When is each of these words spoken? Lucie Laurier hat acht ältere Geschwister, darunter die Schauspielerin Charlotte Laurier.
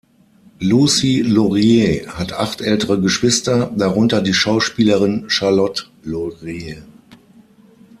Lucie 0.59 1.21
Laurier 1.21 2.07
hat 2.07 2.33
acht 2.33 2.61
ältere 2.61 2.99
Geschwister, 2.99 3.71
darunter 3.77 4.23
die 4.23 4.33
Schauspielerin 4.33 5.29
Charlotte 5.29 5.83
Laurier. 6.03 6.81